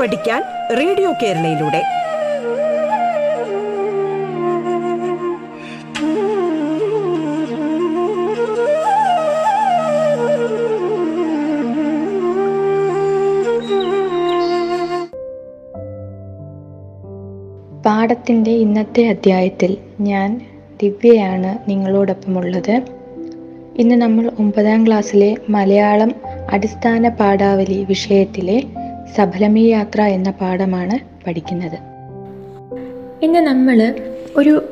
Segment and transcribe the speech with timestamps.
[0.00, 0.42] പഠിക്കാൻ
[0.76, 1.82] റേഡിയോ കേരളയിലൂടെ.
[17.86, 20.40] പാഠത്തിന്റെ ഇന്നത്തെ അധ്യായത്തിൽ ഞാൻ
[20.82, 22.80] ദിവ്യയാണ് നിങ്ങളോടൊപ്പമുള്ളത്.
[23.78, 26.14] ഇന്ന് നമ്മൾ ഒമ്പതാം ക്ലാസ്സിലെ മലയാളം
[26.50, 28.62] അടിസ്ഥാന പാഠാവലി വിഷയത്തിലെ
[29.12, 31.78] സഫലമീ യാത്ര എന്ന പാഠമാണ് പഠിക്കുന്നത്.
[33.22, 33.94] ഇന്ന് നമ്മൾ
[34.36, 34.64] ഒരു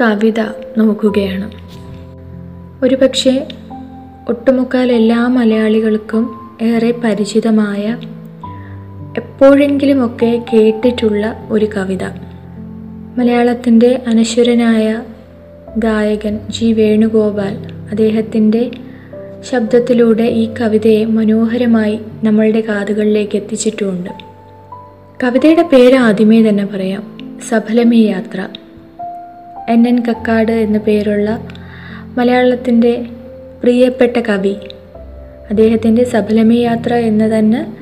[0.00, 0.40] കവിത
[0.78, 1.50] നോക്കുകയാണ്.
[2.84, 3.48] ഒരു പക്ഷേ
[4.28, 7.96] ഒട്ടുമുക്കാൽ എല്ലാ മലയാളികൾക്കും ഏറെ പരിചിതമായ
[9.16, 12.04] എപ്പോഴെങ്കിലുമൊക്കെ കേട്ടിട്ടുള്ള ഒരു കവിത.
[13.16, 15.02] മലയാളത്തിന്റെ അനശ്വരനായ
[15.76, 17.56] ഗായകൻ ജി വേണുഗോപാൽ
[17.90, 18.70] അദ്ദേഹത്തിന്റെ
[19.42, 24.10] ശബ്ദത്തിലൂടെ ഈ കവിതയെ മനോഹരമായി നമ്മളുടെ കാതുകളിലേക്ക് എത്തിച്ചിട്ടുമുണ്ട്
[25.24, 27.18] കവിതയുടെ പേര് ആദ്യമേ തന്നെ പറയാം.
[27.48, 28.48] സഫലമേ യാത്ര.
[29.68, 31.48] എൻ എൻ കക്കാട് എന്ന പേരുള്ള
[32.16, 33.06] മലയാളത്തിന്റെ
[33.62, 34.54] പ്രിയപ്പെട്ട കവി.
[35.50, 37.76] അദ്ദേഹത്തിന്റെ സഫലമേ യാത്ര എന്ന് തന്നെ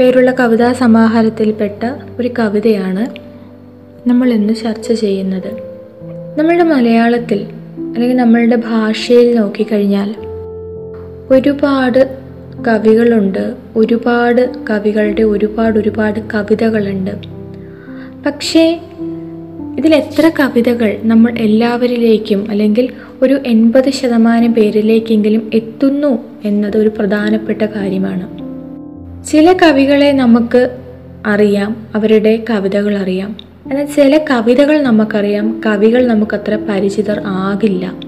[0.00, 1.84] പേരുള്ള കവിതാ സമാഹാരത്തിൽപ്പെട്ട
[2.20, 3.06] ഒരു കവിതയാണ്
[4.08, 5.62] നമ്മൾ ഇന്ന് ചർച്ച ചെയ്യുന്നത്.
[6.38, 7.46] നമ്മളുടെ മലയാളത്തിൽ
[7.94, 10.27] അല്ലെങ്കിൽ നമ്മളുടെ ഭാഷയിൽ നോക്കിക്കഴിഞ്ഞാൽ
[11.30, 12.18] ഒരുപാട്
[12.68, 13.54] കവികളുണ്ട്.
[13.76, 17.10] ഒരുപാട് കവികളുടെ ഒരുപാട് ഒരുപാട് കവിതകളുണ്ട്.
[18.26, 18.80] പക്ഷേ
[19.78, 22.88] ഇതിൽ എത്ര കവിതകൾ നമ്മൾ എല്ലാവരിലേക്കും അല്ലെങ്കിൽ
[23.22, 28.28] ഒരു എൺപത് ശതമാനം പേരിലേക്കെങ്കിലും എത്തുന്നു എന്നത് ഒരു പ്രധാനപ്പെട്ട കാര്യമാണ്.
[29.26, 30.76] ചില കവികളെ നമുക്ക്
[31.26, 33.36] അറിയാം അവരുടെ കവിതകൾ അറിയാം.
[33.70, 38.07] എന്നാൽ ചില കവിതകൾ നമുക്കറിയാം കവികൾ നമുക്കത്ര പരിചിതർ ആകില്ല.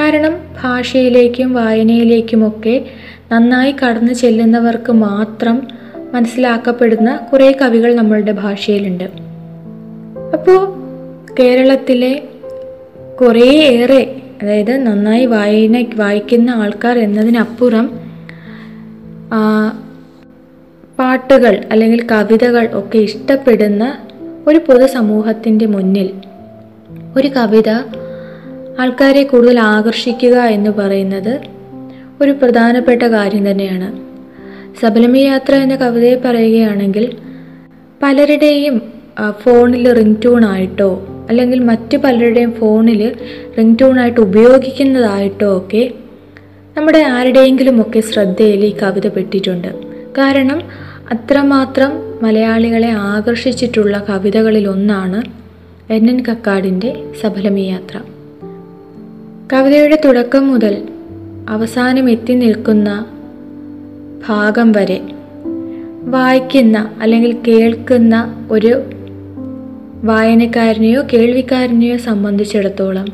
[0.00, 2.84] കാരണം ഭാഷയിലേക്കും വായനയിലേക്കുമൊക്കെ
[3.32, 5.56] നന്നായി കടന്നു ചെല്ലുന്നവർക്ക് മാത്രം
[6.12, 9.04] മനസ്സിലാക്കപ്പെടുന്ന കുറേ കവികൾ നമ്മളുടെ ഭാഷയിലുണ്ട്.
[10.32, 10.60] അപ്പോൾ
[11.40, 12.22] കേരളത്തിലെ
[13.20, 17.86] കുറേയേറെ അതായത് നന്നായി വായന വായിക്കുന്ന ആൾക്കാർ എന്നതിനപ്പുറം
[20.98, 23.98] പാട്ടുകൾ അല്ലെങ്കിൽ കവിതകൾ ഒക്കെ ഇഷ്ടപ്പെടുന്ന
[24.46, 26.08] ഒരു പൊതുസമൂഹത്തിന്റെ മുന്നിൽ
[27.16, 27.70] ഒരു കവിത
[28.80, 31.34] ആൾക്കാരെ കൂടുതൽ ആകർഷിക്കുക എന്ന് പറയുന്നത്
[32.22, 33.88] ഒരു പ്രധാനപ്പെട്ട കാര്യം തന്നെയാണ്.
[34.80, 37.04] സബലമി യാത്ര എന്ന കവിതയെ പറയുകയാണെങ്കിൽ
[38.02, 38.76] പലരുടെയും
[39.42, 40.90] ഫോണിൽ റിംഗ് ടൂൺ ആയിട്ടോ
[41.30, 43.02] അല്ലെങ്കിൽ മറ്റു പലരുടെയും ഫോണിൽ
[43.58, 45.82] റിംഗ് ടൂൺ ആയിട്ട് ഉപയോഗിക്കുന്നതായിട്ടോ ഒക്കെ
[46.76, 49.68] നമ്മുടെ ആരുടെയെങ്കിലുമൊക്കെ ശ്രദ്ധയിൽ ഈ കവിത പെട്ടിട്ടുണ്ട്.
[50.18, 50.60] കാരണം
[51.14, 51.92] അത്രമാത്രം
[52.22, 55.20] മലയാളികളെ ആകർഷിച്ചിട്ടുള്ള കവിതകളിലൊന്നാണ്
[55.96, 56.90] എൻ എൻ കക്കാടിന്റെ
[57.20, 57.96] സബലമി യാത്ര.
[59.52, 60.74] കവിതയുടെ തുടക്കം മുതൽ
[61.48, 63.06] അവസാനം എത്തി നിൽക്കുന്ന
[64.28, 65.00] ഭാഗം വരെ
[66.02, 68.14] വായിക്കുന്ന അല്ലെങ്കിൽ കേൾക്കുന്ന
[68.50, 68.82] ഒരു
[70.04, 73.06] വായനക്കാരനെയോ കേൾവിക്കാരനെയോ സംബന്ധിച്ചിടത്തോളം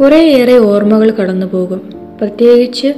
[0.00, 1.80] കുറേയേറെ ഓർമ്മകൾ കടന്നു പോകും
[2.20, 2.94] പ്രത്യേകിച്ച്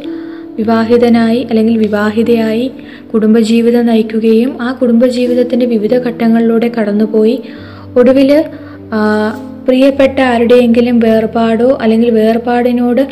[0.59, 2.71] വിവാഹിതനായി അല്ലെങ്കിൽ വിവാഹിതയായി
[3.15, 7.43] കുടുംബജീവിതം നയിക്കുകയും ആ കുടുംബജീവിതത്തിന്റെ വിവിധ ഘട്ടങ്ങളിലൂടെ കടന്നുപോയി
[7.97, 8.45] ഒടുവിൽ
[9.67, 13.09] പ്രിയപ്പെട്ട ആരുടെയെങ്കിലും വേർപാടോ അല്ലെങ്കിൽ വേർപാടിനോട്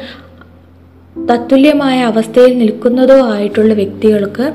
[1.31, 4.53] തത്തുല്യമായ അവസ്ഥയിൽ നിൽക്കുന്നതോ ആയിട്ടുള്ള വ്യക്തികൾക്ക്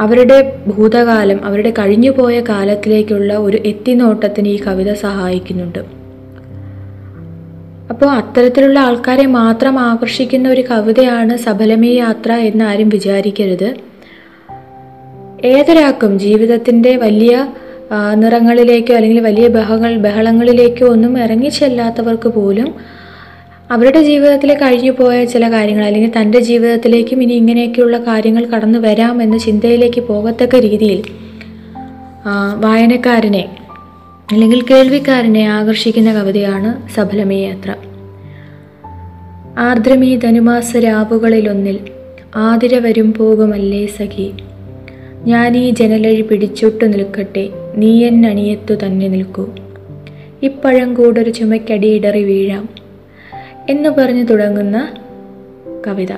[0.00, 5.78] അവരുടെ ഭൂതകാലം അവരുടെ കഴിഞ്ഞുപോയ കാലത്തിലേക്കുള്ള ഒരു എത്തിനോട്ടത്തിന് ഈ കവിത സഹായിക്കുന്നുണ്ട്.
[7.90, 13.74] അപ്പോൾ അത്തരത്തിലുള്ള ആൾക്കാരെ മാത്രം ആകർഷിക്കുന്ന ഒരു കവിതയാണ് സബലമേ യാത്ര എന്ന് ആരും വിചാരിക്കരുത്.
[15.44, 17.46] ഏതൊരാൾക്കും ജീവിതത്തിന്റെ വലിയ
[17.92, 22.74] നിറങ്ങളിലേക്കോ അല്ലെങ്കിൽ വലിയ ബഹങ്ങൾ ബഹളങ്ങളിലേക്കോ ഒന്നും ഇറങ്ങിച്ചെല്ലാത്തവർക്ക് പോലും
[23.70, 30.00] അവരുടെ ജീവിതത്തിൽ കഴിഞ്ഞു പോയ ചില കാര്യങ്ങൾ അല്ലെങ്കിൽ തന്റെ ജീവിതത്തിലേക്കും ഇനി ഇങ്ങനെയൊക്കെയുള്ള കാര്യങ്ങൾ കടന്നു വരാം ചിന്തയിലേക്ക്
[30.00, 31.02] പോകത്തക്ക രീതിയിൽ
[32.56, 33.56] വായനക്കാരനെ
[34.32, 37.74] അല്ലെങ്കിൽ കേൾവിക്കാരനെ ആകർഷിക്കുന്ന കവിതയാണ് സഫലമേ യാത്ര
[39.58, 41.78] ആർദ്രമീ ധനുമാസ രാവുകളിലൊന്നിൽ
[42.36, 44.32] ആതിര വരും പോകുമല്ലേ സഖി.
[45.24, 47.50] ഞാനീ ജനലഴി പിടിച്ചൊട്ടു നിൽക്കട്ടെ.
[47.74, 49.54] നീ എന്നണിയത്തു തന്നെ നിൽക്കൂ.
[50.42, 52.68] ഇപ്പഴം കൂടൊരു ചുമക്കടിയിടറി വീഴാം
[53.70, 54.94] എന്ന് പറഞ്ഞു തുടങ്ങുന്ന
[55.86, 56.12] കവിത.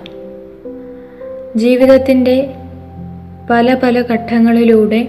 [1.57, 2.55] ജീവിതത്തിന്റെ
[3.51, 5.09] പല പല ഘട്ടങ്ങളിലൂടെ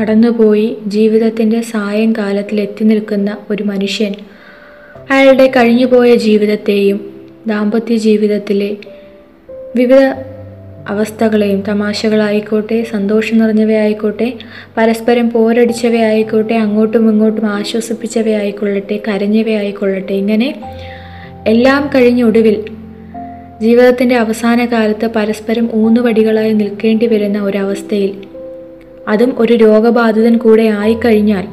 [0.00, 4.14] കടന്നുപോയി ജീവിതത്തിന്റെ സായംകാലത്തിൽ എത്തി നിൽക്കുന്ന ഒരു മനുഷ്യൻ
[5.10, 7.14] അയാളുടെ കഴിഞ്ഞുപോയ ജീവിതത്തെയും
[7.46, 8.76] ദാമ്പത്യ ജീവിതത്തിലെ
[9.76, 10.00] വിവിധ
[10.88, 14.32] അവസ്ഥകളെയും തമാശകളായിക്കോട്ടെ സന്തോഷം നിറഞ്ഞവയായിക്കോട്ടെ
[14.76, 20.54] പരസ്പരം പോരടിച്ചവയായിക്കോട്ടെ അങ്ങോട്ടും ഇങ്ങോട്ടും ആശ്വസിപ്പിച്ചവയായിക്കൊള്ളട്ടെ കരഞ്ഞവയായിക്കൊള്ളട്ടെ ഇങ്ങനെ
[21.46, 22.64] എല്ലാം കഴിഞ്ഞ ഒടുവിൽ
[23.60, 28.12] ജീവിതത്തിന്റെ അവസാന കാലത്ത് പരസ്പരം ഊന്നുവടികളായി നിൽക്കേണ്ടി വരുന്ന ഒരവസ്ഥയിൽ
[29.08, 31.46] അതും ഒരു രോഗബാധിതൻ കൂടെ ആയിക്കഴിഞ്ഞാൽ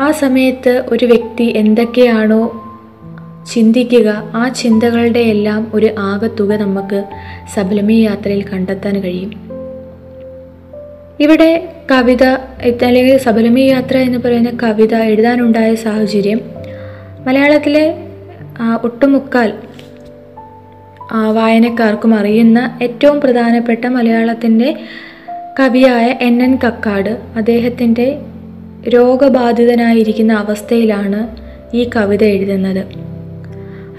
[0.00, 2.69] ആ സമയത്ത് ഒരു വ്യക്തി എന്തൊക്കെയാണോ
[3.46, 4.30] ചിന്തിക്കുക.
[4.34, 7.04] ആ ചിന്തകളുടെ എല്ലാം ഒരു ആകത്തുക നമുക്ക്
[7.54, 9.50] സബലമി യാത്രയിൽ കണ്ടെത്താൻ കഴിയും.
[11.20, 12.22] ഇവിടെ കവിത
[12.84, 16.40] അല്ലെങ്കിൽ സബലമി യാത്ര എന്ന് പറയുന്ന കവിത എഴുതാനുണ്ടായ സാഹചര്യം
[17.26, 17.94] മലയാളത്തിലെ
[18.84, 19.52] ഒട്ടുമുക്കാൽ
[21.32, 24.76] വായനക്കാർക്കും അറിയുന്ന ഏറ്റവും പ്രധാനപ്പെട്ട മലയാളത്തിന്റെ
[25.60, 26.42] കവിയായ എൻ.
[26.42, 26.58] എൻ.
[26.66, 28.18] കക്കാട് അദ്ദേഹത്തിന്റെ
[28.88, 31.36] രോഗബാധിതനായിരിക്കുന്ന അവസ്ഥയിലാണ്
[31.76, 33.09] ഈ കവിത എഴുതുന്നത്.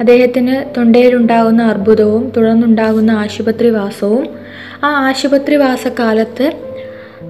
[0.01, 4.27] അദ്ദേഹത്തിന് തൊണ്ടയിലുണ്ടാകുന്ന അർബുദവും തുടർന്നുണ്ടാകുന്ന ആശുപത്രിവാസവും.
[4.83, 6.51] ആ ആശുപത്രിവാസക്കാലത്ത്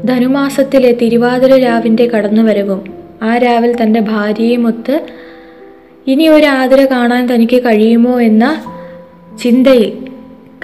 [0.05, 2.93] ധനുമാസത്തിലെ തിരുവാതിര രാവിന്റെ കടന്നുവരവും.
[3.23, 5.05] ആ രാവിൽ തന്റെ ഭാര്യയുമൊത്ത്
[6.07, 8.21] ഇനി ഒരു ആതിര കാണാൻ തനിക്ക് കഴിയുമോ?
[8.21, 8.63] എന്ന
[9.43, 10.07] ചിന്തയിൽ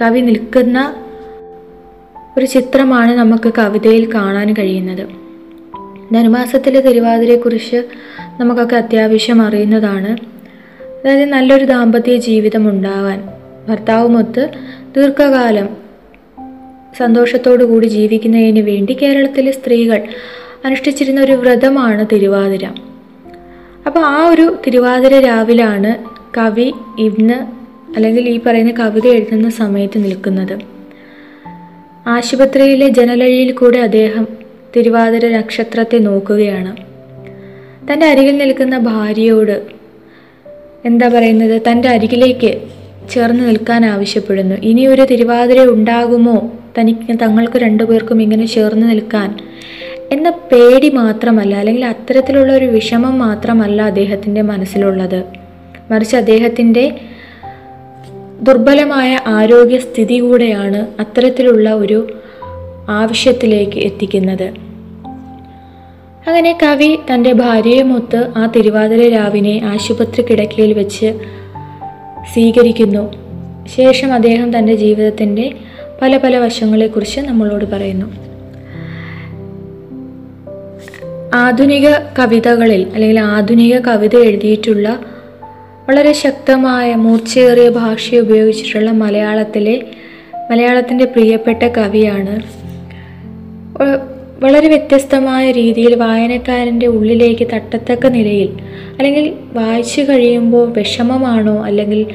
[0.02, 0.94] കവി നിൽക്കുന്ന
[2.38, 5.06] ഒരു ചിത്രമാണ് നമുക്ക് കവിതയിൽ കാണാൻ കഴിയുന്നത്.
[6.14, 7.82] ധനുമാസത്തിലെ തിരുവാതിരയെക്കുറിച്ച്
[8.40, 10.37] നമുക്കൊക്കെ അത്യാവശ്യം അറിയുന്നതാണ്.
[11.04, 13.28] അതായത് നല്ലൊരു ദാമ്പത്യ ജീവിതം ഉണ്ടാവാൻ.
[13.68, 14.48] ഭർത്താവുമൊത്ത്
[14.96, 15.68] ദീർഘകാലം
[16.98, 20.02] സന്തോഷത്തോടു കൂടി ജീവിക്കുന്നതിന് വേണ്ടി കേരളത്തിലെ സ്ത്രീകൾ
[20.64, 22.64] അനുഷ്ഠിച്ചിരുന്ന ഒരു വ്രതമാണ് തിരുവാതിര.
[23.86, 26.04] അപ്പോൾ ആ ഒരു തിരുവാതിര രാവിലാണ്
[26.38, 27.34] കവി ഇന്ന്
[27.96, 30.58] അല്ലെങ്കിൽ ഈ പറയുന്ന കവിത എഴുതുന്ന സമയത്ത് നിൽക്കുന്നത്.
[32.06, 34.28] ആശുപത്രിയിലെ ജനലഴിയിൽ കൂടെ അദ്ദേഹം
[34.76, 36.76] തിരുവാതിര നക്ഷത്രത്തെ നോക്കുകയാണ്.
[37.92, 39.77] തന്റെ അരികിൽ നിൽക്കുന്ന ഭാര്യയോട്
[40.84, 41.62] എന്താ പറയുന്നത്?
[41.70, 42.60] തന്റെ അരികിലേക്ക്
[43.10, 44.54] ചേർന്ന് നിൽക്കാൻ ആവശ്യപ്പെടുന്നു.
[44.54, 46.52] ഇനി ഒരു തിരുവാതിര ഉണ്ടാകുമോ?
[46.78, 49.38] തനിക്ക് തങ്ങൾക്ക് രണ്ടുപേർക്കും ഇങ്ങനെ ചേർന്ന് നിൽക്കാൻ?
[50.12, 55.24] എന്ന പേടി മാത്രമല്ല അല്ലെങ്കിൽ അത്തരത്തിലുള്ള ഒരു വിഷമം മാത്രമല്ല അദ്ദേഹത്തിന്റെ മനസ്സിലുള്ളത്.
[55.90, 57.00] മറിച്ച് അദ്ദേഹത്തിന്റെ
[58.42, 62.20] ദുർബലമായ ആരോഗ്യസ്ഥിതി കൂടെയാണ് അത്തരത്തിലുള്ള ഒരു
[62.88, 64.67] ആവശ്യത്തിലേക്ക് എത്തിക്കുന്നത്.
[66.28, 71.14] അങ്ങനെ കവി തന്റെ ഭാര്യയുമൊത്ത് ആ തിരുവാതിര രാവിനെ ആശുപത്രി കിടക്കയിൽ വെച്ച്
[72.32, 73.12] സ്വീകരിക്കുന്നു.
[73.76, 75.54] ശേഷം അദ്ദേഹം തന്റെ ജീവിതത്തിന്റെ
[76.02, 78.06] പല പല വശങ്ങളെക്കുറിച്ച് നമ്മളോട് പറയുന്നു.
[81.34, 81.88] ആധുനിക
[82.18, 85.00] കവിതകളിൽ അല്ലെങ്കിൽ ആധുനിക കവിത എഴുതിയിട്ടുള്ള
[85.88, 89.82] വളരെ ശക്തമായ മൂർച്ചയേറിയ ഭാഷ ഉപയോഗിച്ചിട്ടുള്ള മലയാളത്തിലെ
[90.50, 92.58] മലയാളത്തിന്റെ പ്രിയപ്പെട്ട കവിയാണ്
[94.40, 98.50] വളരെ വ്യത്യസ്തമായ രീതിയിൽ വായനക്കാരന്റെ ഉള്ളിലേക്ക് തട്ടത്തക്ക നിലയിൽ
[98.98, 102.06] അല്ലെങ്കിൽ വായിച്ചു കഴിയുമ്പോൾ വിഷമമാണോ അല്ലെങ്കിൽ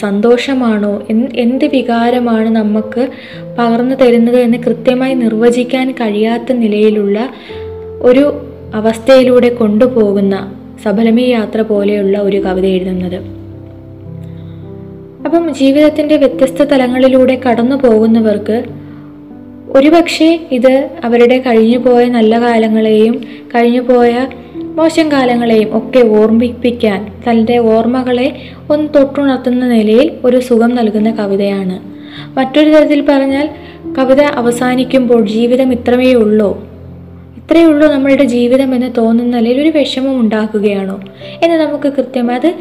[0.00, 1.02] സന്തോഷമാണോ
[1.36, 3.08] എന്ത് വികാരമാണ് നമുക്ക്
[3.58, 7.18] പകർന്നു തരുന്നത് എന്ന് കൃത്യമായി നിർവചിക്കാൻ കഴിയാത്ത നിലയിലുള്ള
[8.00, 8.24] ഒരു
[8.74, 10.34] അവസ്ഥയിലൂടെ കൊണ്ടുപോകുന്ന
[10.84, 13.18] സഫലമി യാത്ര പോലെയുള്ള ഒരു കവിത എഴുതുന്നത്.
[15.26, 18.56] അപ്പം ജീവിതത്തിന്റെ വ്യത്യസ്ത തലങ്ങളിലൂടെ കടന്നു പോകുന്നവർക്ക്
[19.76, 23.24] ഒരുപക്ഷെ ഇത് അവരുടെ കഴിഞ്ഞുപോയ നല്ല കാലങ്ങളെയും
[23.54, 24.26] കഴിഞ്ഞുപോയ
[24.74, 28.36] മോശം കാലങ്ങളെയും ഒക്കെ ഓർമ്മിപ്പിക്കാൻ തന്റെ ഓർമ്മകളെ
[28.70, 31.80] ഒന്ന് തൊട്ടുണർത്തുന്ന നിലയിൽ ഒരു സുഖം നൽകുന്ന കവിതയാണ്.
[32.38, 33.48] മറ്റൊരു തരത്തിൽ പറഞ്ഞാൽ
[33.98, 36.70] കവിത അവസാനിക്കുമ്പോൾ ജീവിതം ഇത്രമേ ഉള്ളൂ.
[37.36, 41.00] ഇത്രയേ ഉള്ളൂ നമ്മളുടെ ജീവിതം എന്ന് തോന്നുന്ന നിലയിൽ ഒരു വിഷമം ഉണ്ടാക്കുകയാണോ?
[41.42, 42.54] എന്ന് നമുക്ക് കൃത്യമായി അത്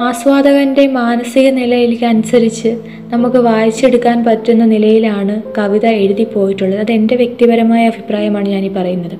[0.00, 2.78] ആസ്വാദകന്റെ മാനസിക നിലയിലേക്ക് അനുസരിച്ച്
[3.12, 6.80] നമുക്ക് വായിച്ചെടുക്കാൻ പറ്റുന്ന നിലയിലാണ് കവിത എഴുതി പോയിട്ടുള്ളത്.
[6.80, 9.16] അത് എന്റെ വ്യക്തിപരമായ അഭിപ്രായമാണ് ഞാൻ ഈ പറയുന്നത്.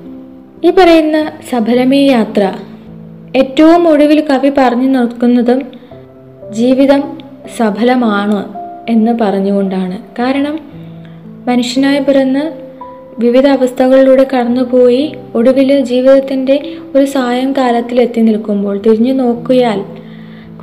[0.67, 2.53] ഈ പറയുന്ന സഫലമീ യാത്ര
[3.35, 5.61] ഏറ്റവും ഒടുവിൽ കവി പറഞ്ഞു നിൽക്കുന്നതും
[6.51, 7.03] ജീവിതം
[7.57, 8.53] സഫലമാണ്
[8.89, 9.97] എന്ന് പറഞ്ഞുകൊണ്ടാണ്.
[9.97, 10.59] കാരണം
[11.47, 12.51] മനുഷ്യനായി പിറന്ന്
[13.19, 19.99] വിവിധ അവസ്ഥകളിലൂടെ കടന്നുപോയി ഒടുവിൽ ജീവിതത്തിന്റെ ഒരു സായം കാലത്തിൽ എത്തി നിൽക്കുമ്പോൾ തിരിഞ്ഞു നോക്കിയാൽ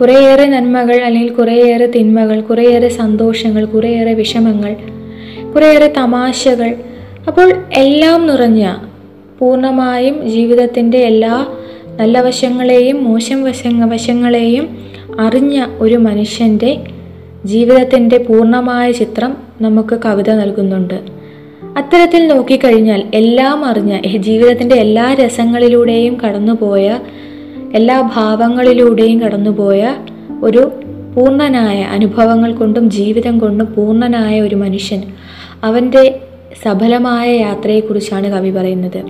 [0.01, 4.77] കുറേയേറെ നന്മകൾ അല്ലെങ്കിൽ കുറേയേറെ തിന്മകൾ കുറേയേറെ സന്തോഷങ്ങൾ കുറേയേറെ വിഷമങ്ങൾ
[5.55, 6.75] കുറേയേറെ തമാശകൾ.
[7.29, 8.75] അപ്പോൾ എല്ലാം നിറഞ്ഞ
[9.39, 11.47] പൂർണമായും ജീവിതത്തിന്റെ എല്ലാ
[12.01, 14.79] നല്ല വശങ്ങളെയും മോശം വശ വശങ്ങളെയും
[15.21, 16.79] അറിഞ്ഞ ഒരു മനുഷ്യന്റെ
[17.45, 20.95] ജീവിതത്തിന്റെ പൂർണമായ ചിത്രം നമുക്ക് കവിത നൽകുന്നുണ്ട്.
[21.77, 26.99] അത്തരത്തിൽ നോക്കിക്കഴിഞ്ഞാൽ എല്ലാം അറിഞ്ഞ ജീവിതത്തിന്റെ എല്ലാ രസങ്ങളിലൂടെയും കടന്നുപോയ
[27.77, 29.81] എല്ലാ ഭാവങ്ങളിലൂടെയും കടന്നുപോയ
[30.43, 30.63] ഒരു
[31.17, 35.01] പൂർണനായ അനുഭവങ്ങൾ കൊണ്ടും ജീവിതം കൊണ്ടും പൂർണനായ ഒരു മനുഷ്യൻ
[35.65, 36.21] അവന്റെ
[36.65, 39.01] സഫലമായ യാത്രയെക്കുറിച്ചാണ് കവി പറയുന്നത്.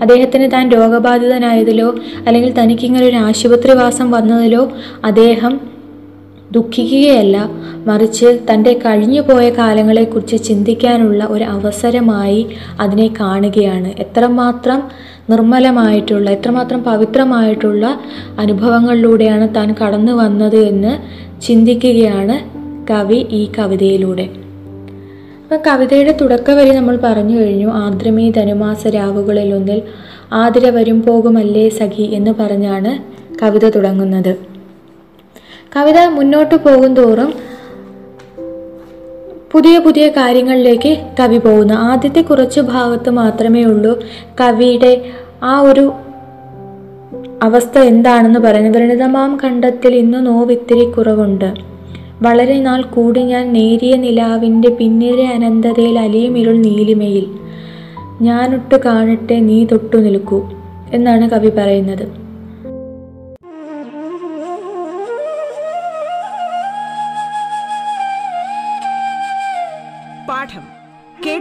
[0.00, 1.88] അദ്ദേഹത്തിന് താൻ രോഗബാധിതനായതിലോ
[2.26, 4.62] അല്ലെങ്കിൽ തനിക്കിങ്ങനെ ഒരു ആശുപത്രിവാസം വന്നതിലോ
[5.04, 5.71] അദ്ദേഹം
[6.52, 7.50] ദുഃഖിക്കുകയല്ല
[7.86, 12.46] മറിച്ച് തന്റെ കഴിഞ്ഞുപോയ കാലങ്ങളെക്കുറിച്ച് ചിന്തിക്കാനുള്ള ഒരു അവസരമായി
[12.80, 13.88] അതിനെ കാണുകയാണ്.
[13.98, 14.82] എത്രമാത്രം
[15.30, 18.00] നിർമ്മലമായിട്ടുള്ള എത്രമാത്രം പവിത്രമായിട്ടുള്ള
[18.38, 20.98] അനുഭവങ്ങളിലൂടെയാണ് താൻ കടന്നു വന്നത് എന്ന്
[21.42, 24.28] ചിന്തിക്കുകയാണ് കവി ഈ കവിതയിലൂടെ.
[25.42, 29.82] അപ്പം കവിതയുടെ തുടക്കവരി നമ്മൾ പറഞ്ഞു കഴിഞ്ഞു ആദ്രമീ ധനുമാസ രാവുകളിലൊന്നിൽ
[30.32, 33.02] ആതിര വരും പോകുമല്ലേ സഖി എന്ന് പറഞ്ഞാണ്
[33.42, 34.51] കവിത തുടങ്ങുന്നത്.
[35.76, 37.34] കവിത മുന്നോട്ട് പോകും തോറും
[39.52, 41.74] പുതിയ പുതിയ കാര്യങ്ങളിലേക്ക് കവി പോകുന്നു.
[41.74, 44.00] ആദ്യത്തെ കുറച്ച് ഭാഗത്ത് മാത്രമേ ഉള്ളൂ
[44.40, 45.04] കവിയുടെ
[45.42, 45.92] ആ ഒരു
[47.42, 48.76] അവസ്ഥ എന്താണെന്ന് പറയുന്നത്.
[48.76, 51.54] വ്രണിതമാം കണ്ടത്തിൽ ഇന്ന് നോവിത്തിരി കുറവുണ്ട്.
[52.22, 57.26] വളരെ നാൾ കൂടി ഞാൻ നേരിയ നിലാവിന്റെ പിന്നിലെ അനന്തതയിൽ അലിയുമിരുൾ നീലിമയിൽ.
[58.22, 60.50] ഞാനൊട്ട് കാണട്ടെ നീ തൊട്ടു നിൽക്കൂ
[60.92, 62.21] എന്നാണ് കവി പറയുന്നത്.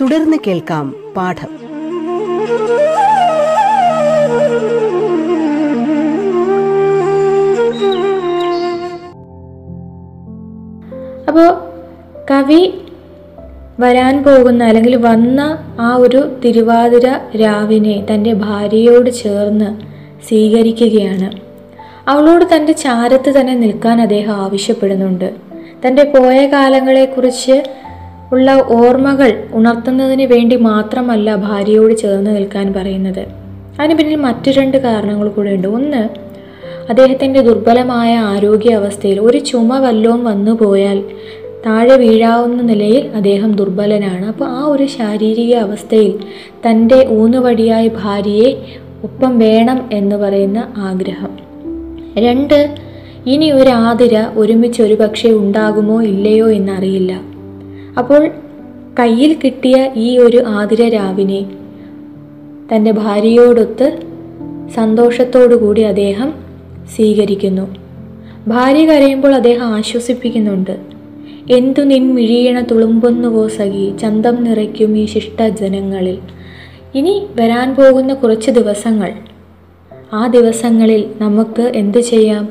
[0.00, 1.64] തുടർന്ന് കേൾക്കാം പാഠം.
[11.28, 11.58] അപ്പോൾ
[12.30, 12.74] കവി
[13.80, 17.08] വരാൻ പോകുന്ന അല്ലെങ്കിൽ വന്ന ആ ഒരു തിരുവാതിര
[17.42, 19.80] രാവിനെ തന്റെ ഭാര്യയോട് ചേർന്ന്
[20.28, 21.30] സ്വീകരിക്കുകയാണ്.
[22.10, 25.34] അവളോട് തന്റെ ചാരത്ത് തന്നെ നിൽക്കാൻ അദ്ദേഹം ആവശ്യപ്പെടുന്നുണ്ട്.
[25.86, 27.62] തന്റെ പോയ കാലങ്ങളെക്കുറിച്ച്
[28.32, 33.26] ഉള്ള ഓർമ്മകൾ ഉണർത്തുന്നതിന് വേണ്ടി മാത്രമല്ല ഭാര്യയോട് ചേർന്ന് നിൽക്കാൻ പറയുന്നത്.
[33.80, 35.68] അതിന് പിന്നിൽ മറ്റു രണ്ട് കാരണങ്ങൾ കൂടെ ഉണ്ട്.
[35.68, 36.08] ഒന്ന്
[36.88, 41.04] അദ്ദേഹത്തിന്റെ ദുർബലമായ ആരോഗ്യാവസ്ഥയിൽ ഒരു ചുമ വല്ലവും വന്നു പോയാൽ
[41.66, 44.26] താഴെ വീഴാവുന്ന നിലയിൽ അദ്ദേഹം ദുർബലനാണ്.
[44.26, 46.18] അപ്പോൾ ആ ഒരു ശാരീരിക അവസ്ഥയിൽ
[46.68, 48.64] തന്റെ ഊന്നുവടിയായി ഭാര്യയെ
[49.02, 51.38] ഒപ്പം വേണം എന്ന് പറയുന്ന ആഗ്രഹം.
[52.18, 52.74] രണ്ട്
[53.26, 53.70] ഇനി ഒരു
[54.36, 57.33] ഒരുമിച്ച് ഒരു പക്ഷേ ഉണ്ടാകുമോ ഇല്ലയോ എന്നറിയില്ല.
[57.98, 58.28] അപ്പോൾ
[58.98, 61.46] കയ്യിൽ കിട്ടിയ ഈ ഒരു ആതിര രാവിനെ
[62.74, 63.98] തന്റെ ഭാര്യയോടൊത്ത്
[64.74, 66.34] സന്തോഷത്തോടു കൂടി അദ്ദേഹം
[66.96, 67.76] സ്വീകരിക്കുന്നു.
[68.48, 70.80] ഭാര്യ കരയുമ്പോൾ അദ്ദേഹം ആശ്വസിപ്പിക്കുന്നുണ്ട്.
[71.50, 76.18] എന്തു നിൻ മിഴിയണ തുളുമ്പുന്നുവോ സഖി ചന്തം നിറയ്ക്കും ഈ ശിഷ്ട ജനങ്ങളിൽ
[76.94, 79.12] ഇനി വരാൻ പോകുന്ന കുറച്ച് ദിവസങ്ങൾ.
[80.12, 82.48] ആ ദിവസങ്ങളിൽ നമുക്ക് എന്തു ചെയ്യാം?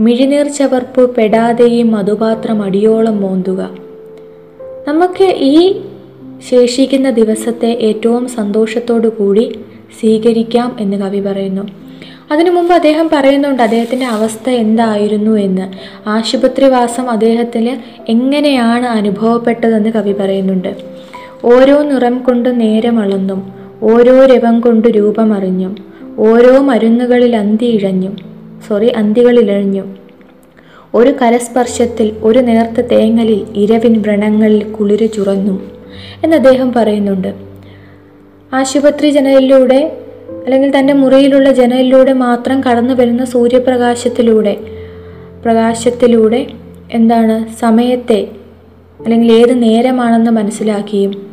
[0.00, 3.91] മിഴിനീർ ചവർപ്പ് പെടാതെ ഈ മധുപാത്രം അടിയോളം മോന്തുക.
[4.88, 5.80] നമുക്ക് ഈ
[6.50, 9.60] ശേഷിക്കുന്ന ദിവസത്തെ ഏറ്റവും സന്തോഷത്തോടു കൂടി
[10.00, 11.62] സ്വീകരിക്കാം എന്ന് കവി പറയുന്നു.
[12.32, 15.72] അതിനു മുമ്പ് അദ്ദേഹം പറയുന്നുണ്ട് അദ്ദേഹത്തിന്റെ അവസ്ഥ എന്തായിരുന്നു എന്ന്.
[16.08, 17.76] ആശുപത്രിവാസം അദ്ദേഹത്തിന്
[18.08, 20.76] എങ്ങനെയാണ് അനുഭവപ്പെട്ടതെന്ന് കവി പറയുന്നുണ്ട്.
[21.44, 25.76] ഓരോ നിറം കൊണ്ട് നേരം അളന്നും ഓരോ രവം കൊണ്ട് രൂപമറിഞ്ഞും
[26.18, 28.16] ഓരോ മരുന്നുകളിൽ അന്തി ഇഴഞ്ഞും
[28.68, 30.01] സോറി അന്തികളിഴഞ്ഞും
[30.94, 35.70] ഒരു കരസ്പർശത്തിൽ ഒരു നേർത്ത തേങ്ങലിൽ ഇരവിൻ വ്രണങ്ങളിൽ കുളിര് ചുറന്നു.
[36.24, 37.34] എന്ന് അദ്ദേഹം പറയുന്നുണ്ട്.
[38.52, 39.96] ആശുപത്രി ജനലിലൂടെ
[40.44, 44.56] അല്ലെങ്കിൽ തന്റെ മുറിയിലുള്ള ജനലിലൂടെ മാത്രം കടന്നു വരുന്ന സൂര്യപ്രകാശത്തിലൂടെ
[45.44, 46.46] പ്രകാശത്തിലൂടെ
[46.92, 48.28] എന്താണ് സമയത്തെ
[49.04, 51.26] അല്ലെങ്കിൽ ഏത് നേരമാണെന്ന് മനസ്സിലാക്കിയും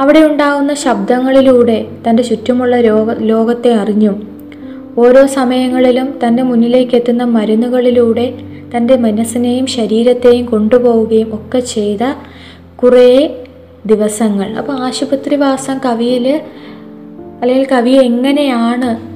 [0.00, 4.31] അവിടെ ഉണ്ടാകുന്ന ശബ്ദങ്ങളിലൂടെ തന്റെ ചുറ്റുമുള്ള രോഗ ലോകത്തെ അറിഞ്ഞും
[4.98, 8.34] ഓരോ സമയങ്ങളിലും തന്റെ മുന്നിലേക്ക് എത്തുന്ന മരുന്നുകളിലൂടെ
[8.76, 11.98] തന്റെ മനസ്സിനെയും ശരീരത്തെയും കൊണ്ടുപോവുകയും ഒക്കെ ചെയ്ത
[12.82, 13.44] കുറേ
[13.86, 14.50] ദിവസങ്ങൾ.
[14.50, 16.40] അപ്പോൾ ആശുപത്രിവാസം കവിയിൽ
[17.42, 19.12] അല്ലെങ്കിൽ കവി എങ്ങനെയാണ്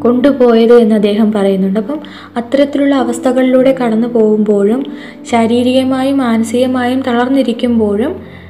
[0.00, 1.80] കൊണ്ടുപോയത് എന്ന് അദ്ദേഹം പറയുന്നുണ്ട്.
[1.80, 2.00] അപ്പം
[2.36, 4.92] അത്തരത്തിലുള്ള അവസ്ഥകളിലൂടെ കടന്നു പോകുമ്പോഴും
[5.30, 8.41] ശാരീരികമായും മാനസികമായും തളർന്നിരിക്കുമ്പോഴും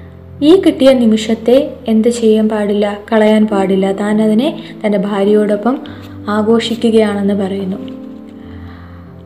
[0.43, 3.93] ഈ കിട്ടിയ നിമിഷത്തെ എന്ത് ചെയ്യാൻ പാടില്ല കളയാൻ പാടില്ല.
[3.93, 5.79] താൻ അതിനെ തന്റെ ഭാര്യയോടൊപ്പം
[6.29, 7.77] ആഘോഷിക്കുകയാണെന്ന് പറയുന്നു.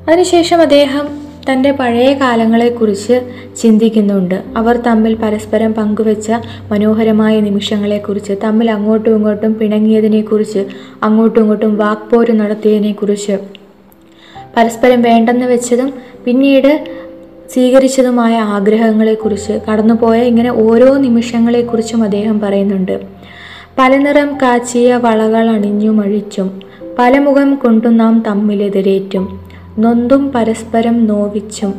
[0.09, 1.07] അതിനുശേഷം അദ്ദേഹം
[1.51, 3.17] തന്റെ പഴയ കാലങ്ങളെക്കുറിച്ച്
[3.63, 4.43] ചിന്തിക്കുന്നുണ്ട്.
[4.57, 6.31] അവർ തമ്മിൽ പരസ്പരം പങ്കുവെച്ച
[6.73, 10.67] മനോഹരമായ നിമിഷങ്ങളെക്കുറിച്ച് തമ്മിൽ അങ്ങോട്ടും ഇങ്ങോട്ടും പിണങ്ങിയതിനെക്കുറിച്ച്
[11.03, 13.39] അങ്ങോട്ടും ഇങ്ങോട്ടും വാക്പോര് നടത്തിയതിനെക്കുറിച്ച്
[14.57, 15.93] പരസ്പരം വേണ്ടെന്ന് വെച്ചതും
[16.25, 16.87] പിന്നീട്
[17.53, 23.01] സ്വീകരിച്ചതുമായ ആഗ്രഹങ്ങളെക്കുറിച്ച് കടന്നുപോയ ഇങ്ങനെ ഓരോ നിമിഷങ്ങളെക്കുറിച്ചും അദ്ദേഹം പറയുന്നുണ്ട്.
[23.79, 26.61] പല നിറം കാച്ചിയ വളകൾ അണിഞ്ഞും അഴിച്ചും
[26.99, 31.75] പല മുഖം കൊണ്ടു നാം തമ്മിലെതിരേറ്റും നൊന്തും പരസ്പരം നോവിച്ചും.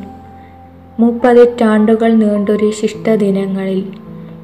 [0.99, 3.83] മുപ്പതിറ്റാണ്ടുകൾ നീണ്ടൊരു ശിഷ്ടദിനങ്ങളിൽ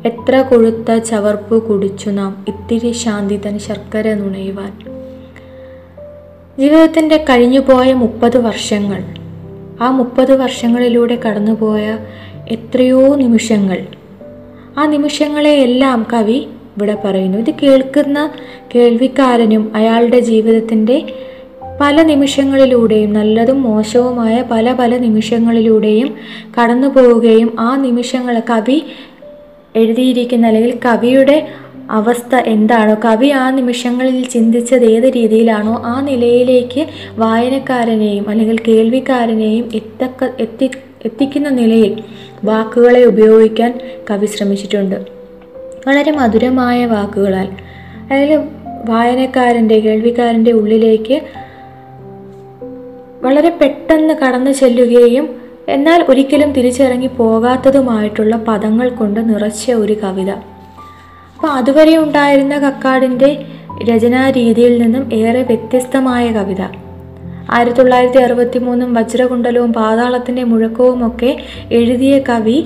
[0.05, 4.73] എത്ര കൊഴുത്ത ചവർപ്പ് കുടിച്ചു നാം ഇത്തിരി ശാന്തിതൻ ശർക്കര നുണയുവാൻ.
[6.59, 9.03] ജീവിതത്തിന്റെ കഴിഞ്ഞുപോയ മുപ്പത് വർഷങ്ങൾ
[9.81, 11.97] ആ മുപ്പത് വർഷങ്ങളിലൂടെ കടന്നുപോയ
[12.49, 13.85] എത്രയോ നിമിഷങ്ങൾ.
[14.77, 17.37] ആ നിമിഷങ്ങളെയെല്ലാം കവി ഇവിടെ പറയുന്നു.
[17.37, 18.29] ഇത് കേൾക്കുന്ന
[18.75, 21.05] കേൾവിക്കാരനും അയാളുടെ ജീവിതത്തിന്റെ
[21.81, 26.15] പല നിമിഷങ്ങളിലൂടെയും നല്ലതും മോശവുമായ പല പല നിമിഷങ്ങളിലൂടെയും
[26.61, 28.83] കടന്നു പോവുകയും ആ നിമിഷങ്ങൾ കവി
[29.75, 31.47] എഴുതിയിരിക്കുന്ന അല്ലെങ്കിൽ കവിയുടെ
[31.89, 36.85] അവസ്ഥ എന്താണോ കവി ആ നിമിഷങ്ങളിൽ ചിന്തിച്ചത് ഏത് രീതിയിലാണോ ആ നിലയിലേക്ക്
[37.15, 40.69] വായനക്കാരനെയും അല്ലെങ്കിൽ കേൾവിക്കാരനെയും എത്തക്ക എത്തി
[41.05, 42.03] എത്തിക്കുന്ന നിലയിൽ
[42.43, 43.79] വാക്കുകളെ ഉപയോഗിക്കാൻ
[44.11, 44.95] കവി ശ്രമിച്ചിട്ടുണ്ട്.
[45.87, 47.47] വളരെ മധുരമായ വാക്കുകളാൽ.
[48.11, 48.39] അതായത്
[48.89, 51.21] വായനക്കാരന്റെ കേൾവിക്കാരന്റെ ഉള്ളിലേക്ക്
[53.21, 55.35] വളരെ പെട്ടെന്ന് കടന്നു ചെല്ലുകയും
[55.69, 60.52] എന്നാൽ ഒരിക്കലും തിരിച്ചിറങ്ങി പോകാത്തതുമായിട്ടുള്ള പദങ്ങൾ കൊണ്ട് നിറച്ച ഒരു കവിത.
[61.43, 63.45] അപ്പോൾ അതുവരെ ഉണ്ടായിരുന്ന കക്കാടിന്റെ
[63.83, 66.61] രചനാ രീതിയിൽ നിന്നും ഏറെ വ്യത്യസ്തമായ കവിത.
[67.51, 71.37] ആയിരത്തി തൊള്ളായിരത്തി അറുപത്തി മൂന്നും വജ്രകുണ്ടലവും പാതാളത്തിന്റെ മുഴക്കവും ഒക്കെ
[71.71, 72.65] എഴുതിയ കവി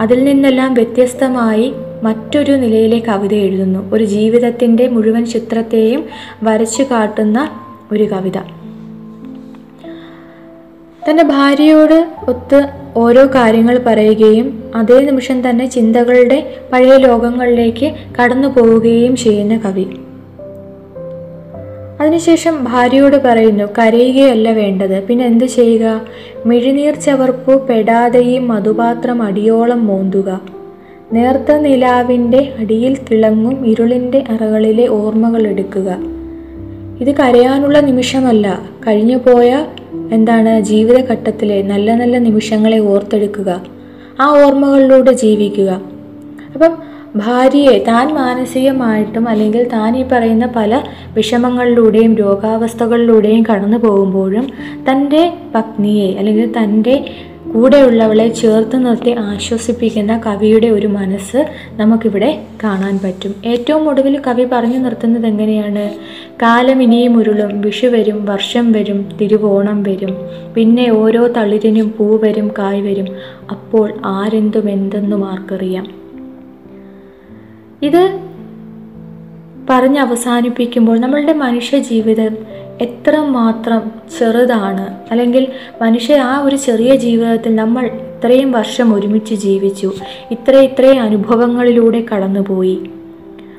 [0.00, 3.90] അതിൽ നിന്നെല്ലാം വ്യത്യസ്തമായി മറ്റൊരു നിലയിലെ കവിത എഴുതുന്നു.
[3.92, 6.04] ഒരു ജീവിതത്തിന്റെ മുഴുവൻ ചിത്രത്തെയും
[6.42, 7.50] വരച്ചു കാട്ടുന്ന
[7.92, 8.59] ഒരു കവിത.
[11.08, 17.92] തന്റെ ഭാര്യയോട് ഒത്ത് ഓരോ കാര്യങ്ങൾ പറയുകയും അതേ നിമിഷം തന്നെ ചിന്തകളുടെ പഴയ ലോകങ്ങളിലേക്ക്
[18.22, 19.86] കടന്നു പോവുകയും ചെയ്യുന്ന കവി.
[22.00, 25.04] അതിനുശേഷം ഭാര്യയോട് പറയുന്നു കരയുകയല്ല വേണ്ടത്.
[25.04, 26.00] പിന്നെ എന്ത് ചെയ്യുക?
[26.46, 30.40] മിഴിനീർ ചവർപ്പു പെടാതെയും മധുപാത്രം അടിയോളം മോന്തുക.
[31.12, 35.98] നേർത്ത നിലാവിന്റെ അടിയിൽ തിളങ്ങും ഇരുളിന്റെ അറകളിലെ ഓർമ്മകൾ എടുക്കുക.
[37.00, 38.60] ഇത് കരയാനുള്ള നിമിഷമല്ല.
[38.86, 39.64] കഴിഞ്ഞു പോയ
[40.12, 43.50] എന്താണ് ജീവിതഘട്ടത്തിലെ നല്ല നല്ല നിമിഷങ്ങളെ ഓർത്തെടുക്കുക.
[44.20, 45.70] ആ ഓർമ്മകളിലൂടെ ജീവിക്കുക.
[46.54, 46.72] അപ്പം
[47.16, 50.82] ഭാര്യയെ താൻ മാനസികമായിട്ടും അല്ലെങ്കിൽ താൻ ഈ പറയുന്ന പല
[51.14, 54.46] വിഷമങ്ങളിലൂടെയും രോഗാവസ്ഥകളിലൂടെയും കടന്നു പോകുമ്പോഴും
[54.90, 57.04] തന്റെ പത്നിയെ അല്ലെങ്കിൽ തന്റെ
[57.54, 63.34] കൂടെയുള്ളവളെ ചേർത്ത് നിർത്തി ആശ്വസിപ്പിക്കുന്ന കവിയുടെ ഒരു മനസ്സ് നമുക്കിവിടെ കാണാൻ പറ്റും.
[63.46, 65.90] ഏറ്റവും ഒടുവിൽ കവി പറഞ്ഞു നിർത്തുന്നത് എങ്ങനെയാണ്?
[66.42, 70.16] കാലം ഇനിയും ഉരുളും വിഷു വരും വർഷം വരും തിരുവോണം വരും.
[70.54, 73.06] പിന്നെ ഓരോ തളിരിനും പൂ വരും കായ് വരും.
[73.50, 75.86] അപ്പോൾ ആരെന്തും എന്തെന്നും ആർക്കറിയാം.
[77.82, 78.20] ഇത്
[79.70, 82.36] പറഞ്ഞ് അവസാനിപ്പിക്കുമ്പോൾ നമ്മളുടെ മനുഷ്യ ജീവിതം
[82.80, 84.98] എത്രമാത്രം ചെറുതാണ്?
[85.10, 85.46] അല്ലെങ്കിൽ
[85.82, 89.92] മനുഷ്യ ആ ഒരു ചെറിയ ജീവിതത്തിൽ നമ്മൾ ഇത്രയും വർഷം ഒരുമിച്ച് ജീവിച്ചു.
[90.30, 92.78] ഇത്ര ഇത്രയും അനുഭവങ്ങളിലൂടെ കടന്നുപോയി.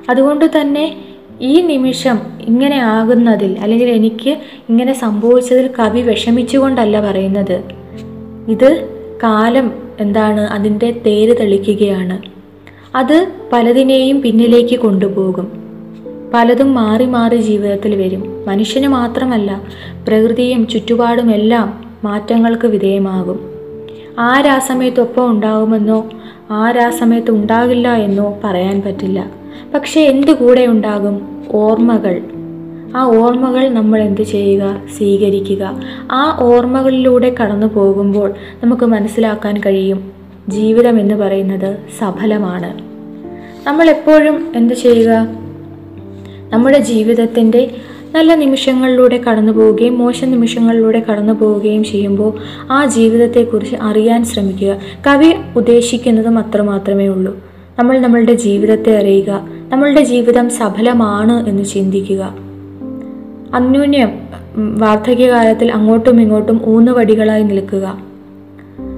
[0.10, 0.98] അതുകൊണ്ട് തന്നെ
[1.42, 4.30] ഈ നിമിഷം ഇങ്ങനെ ആകുന്നതിൽ അല്ലെങ്കിൽ എനിക്ക്
[4.70, 7.64] ഇങ്ങനെ സംഭവിച്ചതിൽ കവി വിഷമിച്ചുകൊണ്ടല്ല പറയുന്നത്.
[8.48, 8.90] ഇത്
[9.24, 12.22] കാലം എന്താണ് അതിന്റെ തേര് തെളിക്കുകയാണ്.
[12.96, 15.61] അത് പലതിനെയും പിന്നിലേക്ക് കൊണ്ടുപോകും.
[16.34, 18.46] പലതും മാറി മാറി ജീവിതത്തിൽ വരും.
[18.48, 19.62] മനുഷ്യന് മാത്രമല്ല
[20.08, 23.40] പ്രകൃതിയും ചുറ്റുപാടും എല്ലാം മാറ്റങ്ങൾക്ക് വിധേയമാകും.
[24.20, 26.10] ആരാ സമയത്ത് ഒപ്പം ഉണ്ടാകുമെന്നോ
[26.52, 29.32] ആരാ സമയത്ത് ഉണ്ടാകില്ല എന്നോ പറയാൻ പറ്റില്ല.
[29.74, 31.44] പക്ഷേ എന്ത് കൂടെ ഉണ്ടാകും?
[31.52, 32.22] ഓർമ്മകൾ.
[32.96, 34.82] ആ ഓർമ്മകൾ നമ്മൾ എന്ത് ചെയ്യുക?
[34.98, 35.82] സ്വീകരിക്കുക.
[36.12, 40.12] ആ ഓർമ്മകളിലൂടെ കടന്നു പോകുമ്പോൾ നമുക്ക് മനസ്സിലാക്കാൻ കഴിയും.
[40.50, 42.82] ജീവിതം എന്ന് പറയുന്നത് സഫലമാണ്.
[43.68, 45.41] നമ്മൾ എപ്പോഴും എന്ത് ചെയ്യുക?
[46.54, 47.72] നമ്മുടെ ജീവിതത്തിന്റെ
[48.16, 52.34] നല്ല നിമിഷങ്ങളിലൂടെ കടന്നു പോവുകയും മോശം നിമിഷങ്ങളിലൂടെ കടന്നു പോവുകയും ചെയ്യുമ്പോൾ
[52.72, 54.78] ആ ജീവിതത്തെക്കുറിച്ച് അറിയാൻ ശ്രമിക്കുക.
[55.08, 57.38] കവി ഉദ്ദേശിക്കുന്നതും അത്രമാത്രമേ ഉള്ളൂ.
[57.80, 59.48] നമ്മൾ നമ്മളുടെ ജീവിതത്തെ അറിയുക.
[59.70, 62.36] നമ്മളുടെ ജീവിതം സഫലമാണ് എന്ന് ചിന്തിക്കുക.
[63.54, 64.12] അന്യോന്യം
[64.78, 68.04] വാർദ്ധക്യകാലത്തിൽ അങ്ങോട്ടും ഇങ്ങോട്ടും ഊന്നുവടികളായി നിൽക്കുക.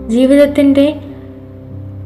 [0.07, 0.95] ജീവിതത്തിന്റെ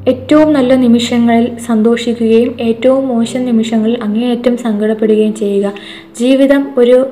[0.07, 5.73] ഏറ്റവും നല്ല നിമിഷങ്ങളിൽ സന്തോഷിക്കുകയും ഏറ്റവും മോശം നിമിഷങ്ങളിൽ അങ്ങേയറ്റം സങ്കടപ്പെടുകയും ചെയ്യുക.
[6.19, 7.07] ജീവിതം ഒരു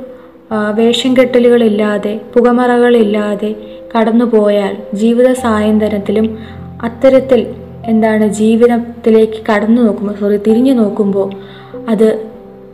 [0.76, 3.56] വേഷം കെട്ടലുകളില്ലാതെ പുകമറകളില്ലാതെ
[3.96, 6.38] കടന്നുപോയാൽ ജീവിത സായന്തനത്തിലും
[6.84, 7.48] അത്തരത്തിൽ
[7.86, 11.30] എന്താണ് ജീവിതത്തിലേക്ക് കടന്നു നോക്കുമ്പോൾ സോറി തിരിഞ്ഞു നോക്കുമ്പോൾ
[11.90, 12.28] അത്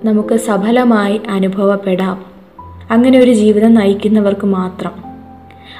[0.06, 2.26] നമുക്ക് സഫലമായി അനുഭവപ്പെടാം.
[2.92, 4.92] അങ്ങനെ ഒരു ജീവിതം നയിക്കുന്നവർക്ക് മാത്രം.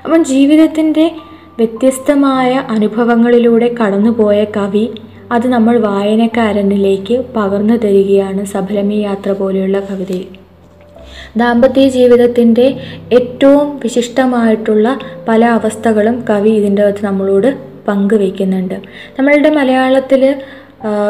[0.04, 1.12] അപ്പം ജീവിതത്തിന്റെ
[1.62, 4.86] വ്യത്യസ്തമായ അനുഭവങ്ങളിലൂടെ കടന്നുപോയ കവി
[5.32, 10.28] അത് നമ്മൾ വായനക്കാരനിലേക്ക് പകർന്നു തരികയാണ് സഫലമി യാത്ര പോലെയുള്ള കവിതയിൽ.
[11.38, 12.66] ദാമ്പത്യ ജീവിതത്തിന്റെ
[13.18, 14.88] ഏറ്റവും വിശിഷ്ടമായിട്ടുള്ള
[15.28, 17.50] പല അവസ്ഥകളും കവി ഇതിന്റെ അകത്ത് നമ്മളോട്
[17.88, 18.78] പങ്കുവയ്ക്കുന്നുണ്ട്.
[19.18, 20.24] നമ്മളുടെ മലയാളത്തിൽ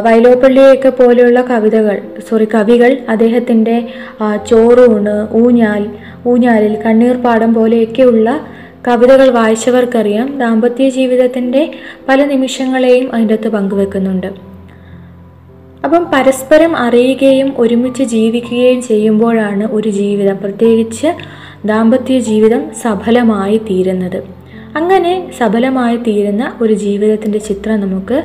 [0.05, 1.97] വൈലോപ്പള്ളിയൊക്കെ പോലെയുള്ള കവിതകൾ
[2.29, 3.75] സോറി കവികൾ അദ്ദേഹത്തിന്റെ
[4.49, 5.83] ചോറൂണ് ഊഞ്ഞാൽ
[6.27, 8.29] ഊഞ്ഞാലിൽ കണ്ണീർപ്പാടം പോലെയൊക്കെയുള്ള
[8.88, 10.39] കവിതകൾ വായിച്ചവർക്കറിയാം.
[10.39, 11.72] ദാമ്പത്യ ജീവിതത്തിന്റെ
[12.10, 14.28] പല നിമിഷങ്ങളെയും അതിന്റെ അകത്ത് പങ്കുവെക്കുന്നുണ്ട്.
[15.84, 21.08] അപ്പം പരസ്പരം അറിയുകയും ഒരുമിച്ച് ജീവിക്കുകയും ചെയ്യുമ്പോഴാണ് ഒരു ജീവിതം പ്രത്യേകിച്ച്
[21.65, 24.24] ദാമ്പത്യ ജീവിതം സഫലമായി തീരുന്നത്.
[24.76, 28.24] അങ്ങനെ സഫലമായി തീരുന്ന ഒരു ജീവിതത്തിന്റെ ചിത്രം നമുക്ക്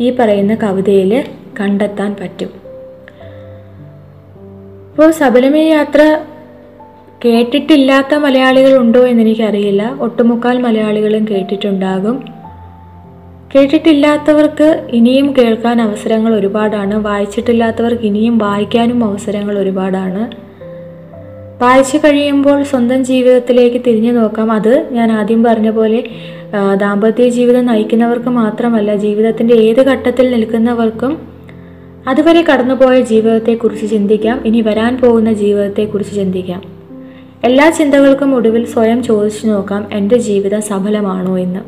[0.00, 1.24] ഈ പറയുന്ന കവിതയിൽ
[1.60, 2.50] കണ്ടെത്താൻ പറ്റും.
[4.90, 6.20] ഇപ്പോൾ സബലമേ യാത്ര
[7.24, 12.24] കേട്ടിട്ടില്ലാത്ത മലയാളികൾ ഉണ്ടോ എന്ന് എനിക്കറിയില്ല ഒട്ടുമുക്കാൽ മലയാളികളും കേട്ടിട്ടുണ്ടാകും.
[13.54, 17.04] കേട്ടിട്ടില്ലാത്തവർക്ക് ഇനിയും കേൾക്കാൻ അവസരങ്ങൾ ഒരുപാടാണ്.
[17.04, 20.22] വായിച്ചിട്ടില്ലാത്തവർക്ക് ഇനിയും വായിക്കാനും അവസരങ്ങൾ ഒരുപാടാണ്.
[21.62, 24.52] വായിച്ചു കഴിയുമ്പോൾ സ്വന്തം ജീവിതത്തിലേക്ക് തിരിഞ്ഞു നോക്കാം.
[24.52, 26.04] അത് ഞാൻ ആദ്യം പറഞ്ഞ പോലെ
[26.76, 31.18] ദാമ്പത്യ ജീവിതം നയിക്കുന്നവർക്ക് മാത്രമല്ല ജീവിതത്തിന്റെ ഏത് ഘട്ടത്തിൽ നിൽക്കുന്നവർക്കും
[32.08, 34.46] അതുവരെ കടന്നുപോയ ജീവിതത്തെക്കുറിച്ച് ചിന്തിക്കാം.
[34.46, 36.79] ഇനി വരാൻ പോകുന്ന ജീവിതത്തെക്കുറിച്ച് ചിന്തിക്കാം.
[37.44, 41.60] എല്ലാ ചിന്തകൾക്കും ഒടുവിൽ സ്വയം ചോദിച്ചു നോക്കാം എന്റെ ജീവിതം സഫലമാണോ എന്ന്?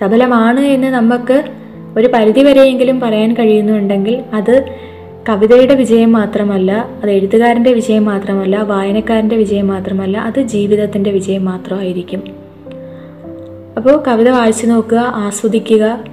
[0.00, 1.44] സഫലമാണ് എന്ന് നമുക്ക്
[1.96, 4.64] ഒരു പരിധിവരെയെങ്കിലും പറയാൻ കഴിയുന്നുണ്ടെങ്കിൽ അത്
[5.28, 12.22] കവിതയുടെ വിജയം മാത്രമല്ല അത് എഴുത്തുകാരന്റെ വിജയം മാത്രമല്ല വായനക്കാരന്റെ വിജയം മാത്രമല്ല അത് ജീവിതത്തിന്റെ വിജയം മാത്രമായിരിക്കും.
[13.76, 16.04] അപ്പോൾ കവിത വായിച്ചു നോക്കുക ആസ്വദിക്കുക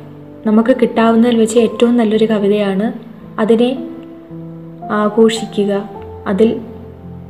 [0.45, 2.93] നമുക്ക് കിട്ടാവുന്നതിൽ വെച്ച് ഏറ്റവും നല്ലൊരു കവിതയാണ്
[3.39, 3.87] അതിനെ
[4.91, 5.89] ആഘോഷിക്കുക.
[6.27, 6.59] അതിൽ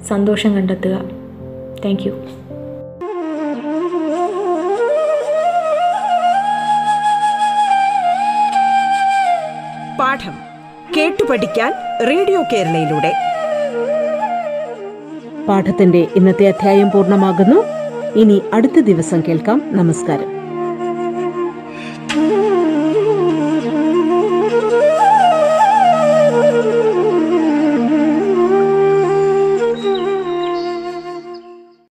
[0.08, 0.92] സന്തോഷം കണ്ടെത്തുക.
[1.86, 2.12] താങ്ക് യു
[10.00, 10.34] പാഠം
[10.98, 11.74] കേട്ടു പഠിക്കാൻ
[12.10, 13.14] റേഡിയോ കേരളയിലൂടെ.
[15.48, 17.64] പാഠത്തിന്റെ ഇന്നത്തെ അധ്യായം പൂർണമാകുന്നു.
[18.20, 19.62] ഇനി അടുത്ത ദിവസം കേൾക്കാം.
[19.72, 20.37] നമസ്കാരം.